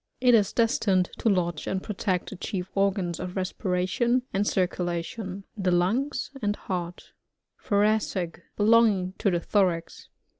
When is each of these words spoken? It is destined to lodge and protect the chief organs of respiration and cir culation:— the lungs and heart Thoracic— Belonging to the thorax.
It 0.19 0.33
is 0.33 0.51
destined 0.51 1.11
to 1.19 1.29
lodge 1.29 1.67
and 1.67 1.83
protect 1.83 2.31
the 2.31 2.35
chief 2.35 2.71
organs 2.73 3.19
of 3.19 3.35
respiration 3.35 4.23
and 4.33 4.47
cir 4.47 4.67
culation:— 4.67 5.43
the 5.55 5.69
lungs 5.69 6.31
and 6.41 6.55
heart 6.55 7.13
Thoracic— 7.61 8.41
Belonging 8.57 9.13
to 9.19 9.29
the 9.29 9.39
thorax. 9.39 10.09